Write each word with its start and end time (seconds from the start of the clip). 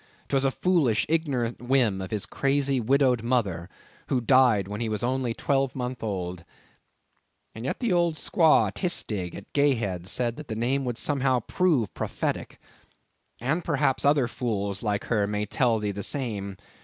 'Twas 0.29 0.43
a 0.43 0.49
foolish, 0.49 1.05
ignorant 1.07 1.61
whim 1.61 2.01
of 2.01 2.09
his 2.09 2.25
crazy, 2.25 2.79
widowed 2.79 3.21
mother, 3.21 3.69
who 4.07 4.19
died 4.19 4.67
when 4.67 4.81
he 4.81 4.89
was 4.89 5.03
only 5.03 5.29
a 5.29 5.33
twelvemonth 5.35 6.01
old. 6.01 6.43
And 7.53 7.65
yet 7.65 7.79
the 7.79 7.93
old 7.93 8.15
squaw 8.15 8.73
Tistig, 8.73 9.35
at 9.35 9.53
Gayhead, 9.53 10.07
said 10.07 10.37
that 10.37 10.47
the 10.47 10.55
name 10.55 10.85
would 10.85 10.97
somehow 10.97 11.41
prove 11.41 11.93
prophetic. 11.93 12.59
And, 13.39 13.63
perhaps, 13.63 14.03
other 14.03 14.27
fools 14.27 14.81
like 14.81 15.03
her 15.03 15.27
may 15.27 15.45
tell 15.45 15.77
thee 15.77 15.91
the 15.91 16.01
same. 16.01 16.57